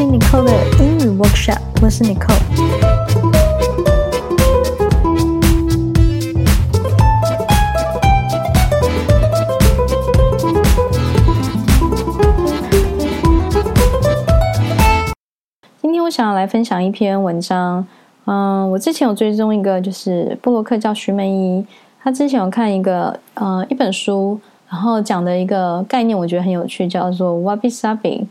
[0.00, 0.52] 听 Nicole 的
[0.82, 2.34] 英语 Workshop，我是 Nicole。
[15.82, 17.86] 今天我想要来分享一篇文章。
[18.24, 21.62] 嗯，我之前有追踪一个就是布洛克叫徐梅姨，
[22.02, 24.40] 她之前有看一个呃一本书，
[24.70, 28.24] 然后讲的一个概念，我觉得很有趣，叫做 Wabi Sabi。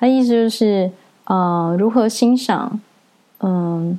[0.00, 0.88] 它意思就是，
[1.28, 2.80] 呃，如何欣赏，
[3.40, 3.98] 嗯，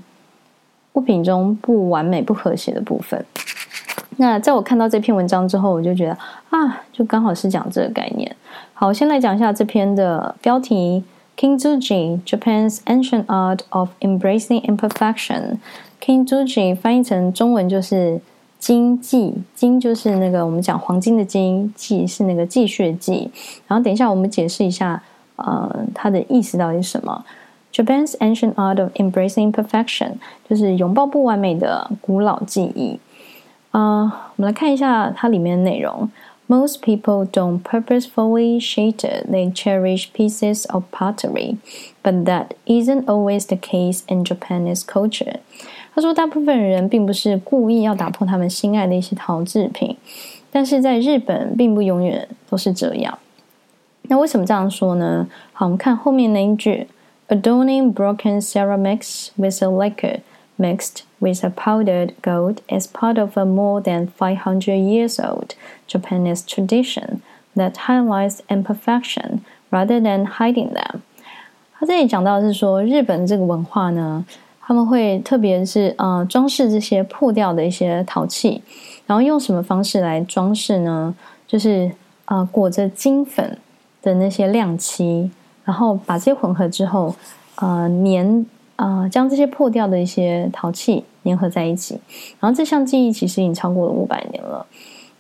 [0.94, 3.24] 物品中不完美、不和谐的部分。
[4.18, 6.18] 那在我看到这篇文章之后，我就觉得
[6.50, 8.36] 啊，就刚好是讲这个概念。
[8.74, 11.04] 好，先来讲一下这篇的标题
[11.38, 15.58] ：Kintsugi, Japan's Ancient Art of Embracing Imperfection。
[16.04, 18.20] Kintsugi 翻译成中文就是
[18.58, 23.30] 金继，金就是那个我们讲黄金的金，继是那个继续的继。
[23.68, 25.04] 然后等一下我们解释一下。
[25.46, 27.26] 呃，它的意思到底是什么
[27.74, 30.14] ？Japan's ancient art of embracing perfection
[30.50, 33.00] 就是拥抱不完美的古老技艺。
[33.72, 36.10] 呃，我们来看一下它里面的内容。
[36.48, 41.58] Most people don't purposefully shatter; they cherish pieces of pottery,
[42.02, 45.36] but that isn't always the case in Japanese culture。
[45.94, 49.96] 他说，大部分人并不是故意要打破他们心爱的一些陶制品，
[50.52, 53.20] 但是在日本，并不永远都是这样。
[54.12, 55.28] 那为什么这样说呢？
[55.54, 56.88] 好，我们看后面那一句
[57.28, 60.22] ：Adorning broken ceramics with a lacquer
[60.58, 65.50] mixed with a powdered gold is part of a more than five hundred years old
[65.88, 67.20] Japanese tradition
[67.56, 71.02] that highlights imperfection rather than hiding them。
[71.80, 74.26] 他这里讲到是说，日本这个文化呢，
[74.60, 78.64] 他们会特别是呃装饰这些破掉的一些陶器，
[79.06, 81.14] 然后用什么方式来装饰呢？
[81.46, 81.92] 就是
[82.26, 83.56] 呃裹着金粉。
[84.02, 85.30] 的那些亮漆，
[85.66, 87.14] 然后把这些混合之后，
[87.56, 88.46] 呃，粘，
[88.78, 92.00] 呃，将这些破掉的一些陶器粘合在一起。
[92.40, 94.66] 然后这项技艺其实已经超过了五百年了。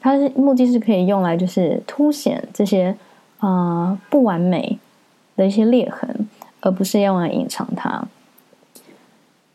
[0.01, 2.95] 它的目的是可以用来就是凸显这些
[3.41, 4.79] 呃不完美
[5.35, 6.27] 的一些裂痕，
[6.61, 8.07] 而不是用来隐藏它。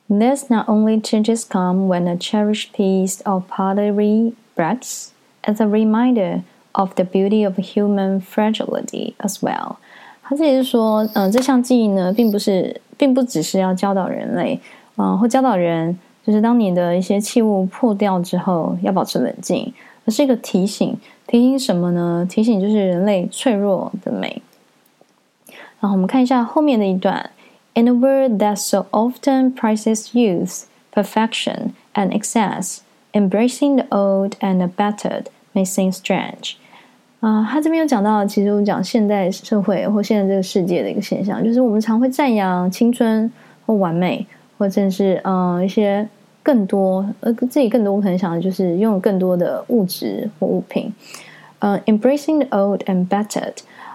[0.06, 5.09] This not only changes come when a cherished piece of pottery breaks
[5.44, 6.43] as a reminder.
[6.73, 9.78] Of the beauty of human fragility as well。
[10.22, 14.59] 他这里是说，嗯、呃，这项技艺呢，并不是，并不只是要教导人类，
[14.95, 19.73] 嗯、呃，或教导人，就是当你的一些器物破掉之后，要保持冷静，
[20.06, 20.95] 而是一个提醒。
[21.25, 22.25] 提醒什么呢？
[22.29, 24.41] 提醒就是人类脆弱的美。
[25.79, 27.31] 然后我们看一下后面的一段：
[27.73, 32.79] In a world that so often prizes youth, perfection, and excess,
[33.12, 36.53] embracing the old and the battered may seem strange.
[37.24, 43.32] 啊，他这边有讲到，其实我们讲现代社会或现在这个世界的一个现象，就是我们常会赞扬青春
[43.64, 44.26] 或完美，
[44.58, 46.06] 或者是嗯、呃、一些
[46.42, 50.92] 更多，呃自己更多我可能想的就是拥有更多的物质或物品。
[51.60, 53.54] 呃，embracing the old and battered，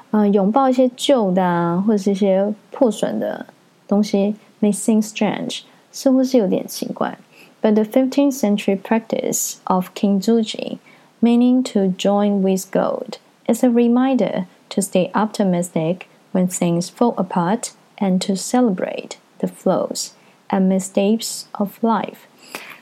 [0.10, 3.46] 呃，拥抱一些旧的啊，或者是一些破损的
[3.88, 5.60] 东西，may seem strange，
[5.92, 7.16] 似乎是有点奇怪。
[7.62, 10.80] But the fifteenth century practice of kintsugi
[11.21, 17.73] Meaning to join with gold is a reminder to stay optimistic when things fall apart
[17.97, 20.11] and to celebrate the flaws
[20.49, 22.27] and mistakes of life。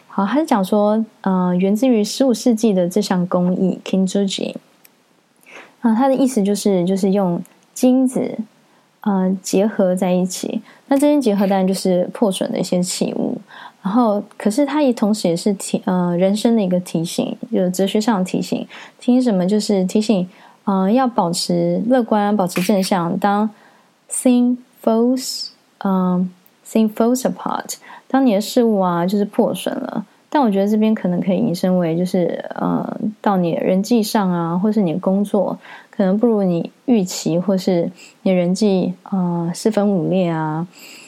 [0.09, 4.57] 好，他是讲说，呃，源自于十五世纪的这项工艺 Kintsugi。
[5.81, 7.43] 啊，它的意思就是，就是用
[7.75, 8.39] 金子，
[9.02, 10.62] 呃，结合在一起。
[10.88, 13.38] 那这边结合当然就是破损的一些器物。
[13.84, 18.68] 然后，可是它也同时也是提呃人生的一个提醒，就是哲学上的提醒。
[19.00, 19.46] 提醒什么？
[19.46, 20.28] 就是提醒，
[20.66, 23.18] 嗯、呃，要保持乐观，保持正向。
[23.18, 23.50] 当
[24.12, 25.50] thing falls，
[25.86, 26.30] 嗯
[26.70, 27.76] ，thing falls apart，
[28.10, 30.06] 当你的事物啊就是破损了。
[30.30, 35.58] 但我觉得这边可能可以引申为，就是呃，到你人际上啊，或是你的工作
[35.98, 37.92] 可能不如你预期，或是
[38.22, 40.66] 你人际啊、呃、四分五裂啊，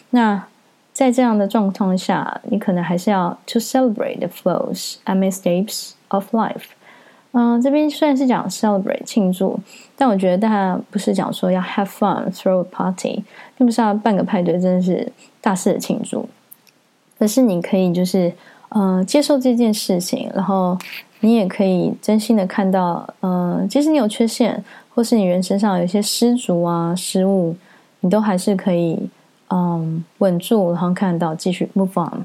[0.09, 0.43] 那。
[0.91, 6.63] 在这样的状况下，你可能还是要 to celebrate the flows and mistakes of life。
[7.31, 9.57] 嗯，这边虽然是讲 celebrate 庆祝，
[9.95, 13.23] 但我觉得大家不是讲说要 have fun throw a party，
[13.57, 15.09] 并不是要办个派对，真的是
[15.39, 16.27] 大肆的庆祝，
[17.17, 18.33] 而是你可以就是
[18.69, 20.77] 嗯接受这件事情，然后
[21.19, 24.63] 你也可以真心的看到，嗯，即使你有缺陷，
[24.93, 27.55] 或是你人身上有一些失足啊失误，
[27.99, 29.09] 你都还是可以。
[29.51, 32.23] 嗯，稳住，然后看到继续 move on。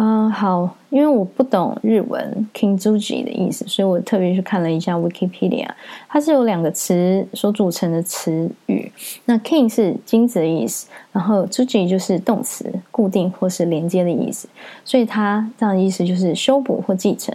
[0.00, 5.66] 嗯、好，因为我不懂日文 “kintsugi” 的意思，所以我特别去看了一下 Wikipedia。
[6.08, 8.92] 它是由两个词所组成的词语。
[9.24, 14.48] 那 king 是金子的意思，然后 “tsugi” 就是动词，固定或是连接的意思。
[14.84, 17.34] 所以它这样的意思就是修补或继承。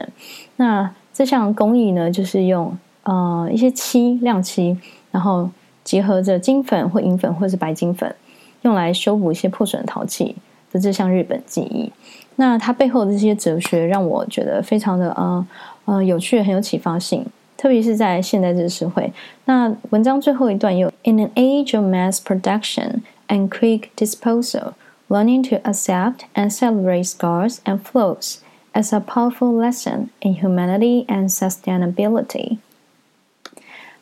[0.56, 4.77] 那这项工艺呢，就是用呃一些漆、亮漆，
[5.12, 5.50] 然后
[5.83, 8.15] 结合着金粉或银粉或是白金粉，
[8.62, 10.33] 用来修补一些破损陶器
[10.73, 11.93] 的这项日本技艺。
[12.37, 15.47] 那它背后的这些哲学让我觉得非常的呃
[15.87, 19.12] 呃有趣，很有启发性，特别是在现代这个社会。
[19.47, 24.75] 那文章最后一段有：In an age of mass production and quick disposal,
[25.09, 28.37] learning to accept and celebrate scars and flaws
[28.73, 32.59] as a powerful lesson in humanity and sustainability。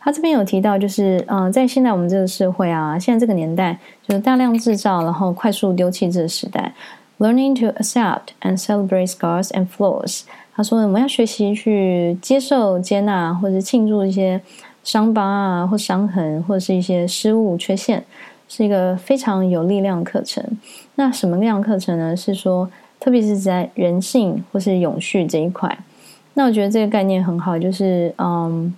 [0.04, 6.74] 他这边有提到，就是呃，在现在我们这个社会啊，现在这个年代，就是大量制造，然后快速丢弃这个时代。
[7.20, 10.24] Learning to accept and celebrate scars and flaws。
[10.56, 14.42] 他说，我们要学习去接受、接纳或者庆祝一些
[14.84, 18.04] 伤疤啊，或伤痕，或者是一些失误、缺陷，
[18.50, 20.44] 是一个非常有力量的课程。
[20.96, 22.18] 那什么力量课程呢？
[22.18, 22.68] 是说，
[23.00, 25.78] 特别是在人性或是永续这一块。
[26.34, 28.74] 那我觉得这个概念很好，就是嗯，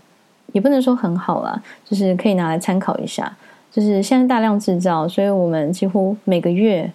[0.53, 3.35] 也不能说很好啦，就是可以拿来参考一下。
[3.69, 6.89] 就是现在大量制造，所以我们几乎每个月。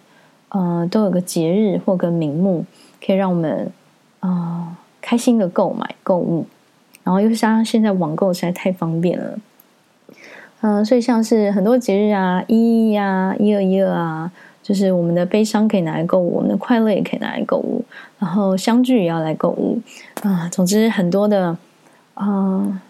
[0.51, 2.65] 呃，都有个节日或个名目，
[3.05, 3.71] 可以让我们
[4.21, 6.47] 啊、开心的购买购物，
[7.05, 9.39] 然后又加上现在网购实在太方便了，
[10.63, 14.33] 嗯、所以像是很多节日啊，一一啊，一二一二啊，
[14.63, 17.85] 就是我们的悲伤可以拿来购物，我们的快乐也可以拿来购物，
[18.19, 19.79] 然后相聚也要来购物
[20.23, 21.55] 啊、总之很多的
[22.15, 22.81] 啊、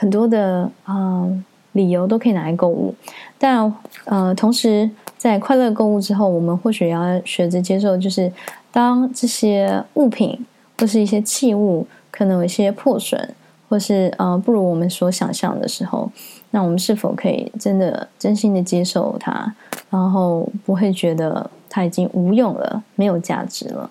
[0.00, 1.28] 很多的啊、
[1.72, 2.94] 理由都可以拿来购物，
[3.38, 3.70] 但
[4.06, 4.88] 呃，同时。
[5.20, 8.32] 在快乐购物之后，我们或许要学着接受，就是
[8.72, 10.46] 当这些物品
[10.78, 13.34] 或是一些器物可能有一些破损，
[13.68, 16.10] 或是呃不如我们所想象的时候，
[16.52, 19.54] 那我们是否可以真的真心的接受它，
[19.90, 23.90] 然后不会觉得它已经无用了，没有价值了？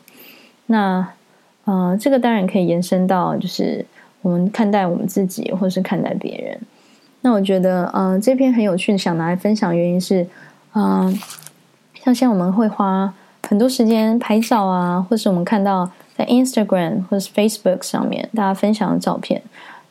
[0.66, 1.08] 那
[1.66, 3.86] 呃，这个当然可以延伸到，就是
[4.22, 6.60] 我们看待我们自己，或是看待别人。
[7.22, 10.28] 那我觉得，嗯、这篇很有趣，想拿来分享，原因是。
[10.74, 11.20] 嗯、呃，
[12.04, 13.12] 像现在我们会花
[13.48, 19.42] 很多时间拍照啊，或是我们看到在 Instagram 或是 Facebook 上面大家分享的照片，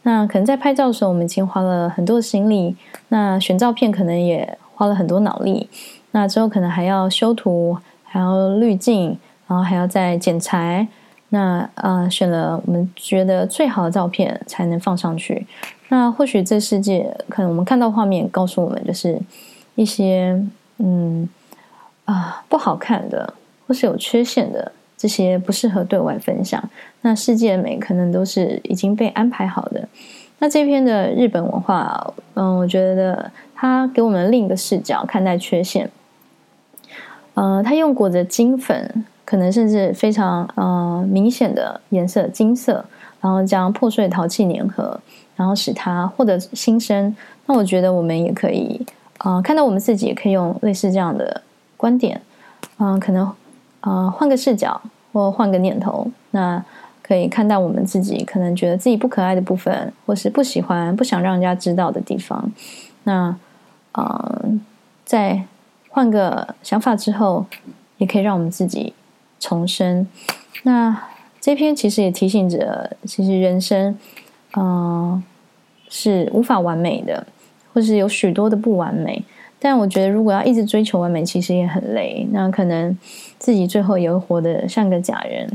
[0.02, 2.76] 那可能在拍照的时候，我们已经花了很多的心力，
[3.08, 5.69] 那选照片可能也花了很多脑力，
[6.12, 10.86] 那之后可能还要修图，还要滤镜，然后还要再剪裁，
[11.30, 15.46] 那呃选了我们觉得最好的照片才能放上去。
[15.88, 19.20] 那或许这世界可能我们看到画面告诉我们，就是
[19.75, 20.40] 一些。
[20.80, 21.28] 嗯
[22.04, 23.34] 啊，不好看的
[23.66, 26.62] 或是有缺陷的这些不适合对外分享。
[27.00, 29.88] 那世界美可能都是已经被安排好的。
[30.38, 35.90] 那这篇的日本文化，嗯，我觉得它给我们另一个视角看待缺陷。
[37.34, 42.82] 嗯，他用裹着金粉，可能甚至非常呃明显的颜色金色，
[43.20, 44.98] 然后将破碎陶器粘合，
[45.36, 47.14] 然后使它获得新生。
[47.44, 48.86] 那我觉得我们也可以。
[49.19, 51.42] 呃，看到我们自己也可以用类似这样的
[51.76, 52.19] 观点，
[52.78, 53.30] 嗯、可能、
[53.82, 54.80] 呃、换个视角
[55.12, 56.64] 或换个念头，那
[57.02, 62.50] 可以看到我们自己可能觉得自己不可爱的部分，或是不喜欢、不想让人家知道的地方。
[63.02, 63.36] 那
[63.92, 64.58] 啊、呃，
[65.04, 65.42] 在
[65.90, 67.44] 换个想法之后，
[67.99, 68.94] 也可以让我们自己
[69.38, 70.07] 重生。
[70.62, 71.09] 那
[71.40, 73.99] 这篇其实也提醒着，其实人生，
[74.57, 75.23] 嗯、
[75.88, 77.26] 是无法完美的。
[77.75, 79.23] 或是有许多的不完美，
[79.61, 82.26] 但我觉得如果要一直追求完美，其实也很累。
[82.33, 82.97] 那可能
[83.38, 85.49] 自己最后也会活得像个假人。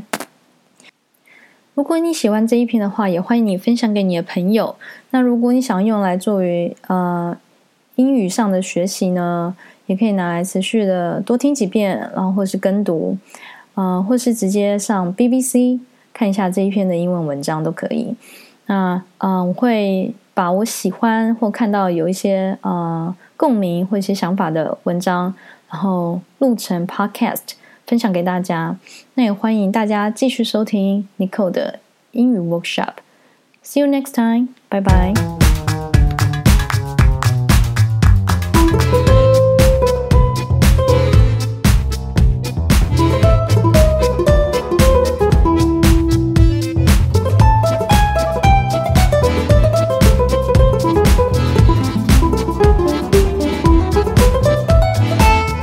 [1.74, 4.74] 如果你喜欢这一篇的话，也欢迎你分享给你的朋友。
[5.10, 7.36] 那如果你想用来作为呃
[7.96, 9.54] 英语上的学习呢，
[9.88, 13.18] 也可以拿来持续的多听几遍，然后或是跟读，
[13.76, 15.80] 呃，或是直接上 BBC
[16.14, 18.16] 看一下这一篇的英文文章都可以。
[18.68, 20.14] 那嗯、我会。
[20.36, 25.32] 把我喜欢或看到有一些呃共鸣或一些想法的文章，
[25.70, 27.52] 然后录成 podcast
[27.86, 28.76] 分享给大家。
[29.14, 31.78] 那也欢迎大家继续收听 Nicole 的
[32.14, 32.94] 英语 workshop。
[33.64, 35.43] See you next time，拜拜。